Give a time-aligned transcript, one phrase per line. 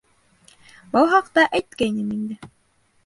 [0.95, 2.53] Был хаҡта әйткәйнем инде.